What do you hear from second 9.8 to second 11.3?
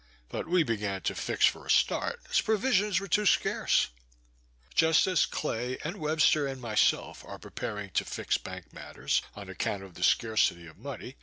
of the scarcity of money.